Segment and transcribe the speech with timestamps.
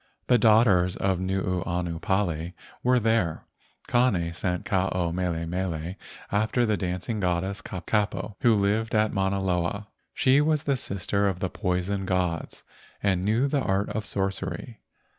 [0.25, 3.45] The daughters of Nuuanu Pali were there.
[3.87, 5.93] Kane sent Ke ao mele mele
[6.31, 9.89] after the dancing goddess, Kapo, who lived at Mauna Loa.
[10.15, 12.63] She was the sister of the poison gods
[13.03, 14.79] and knew the art of sorcery.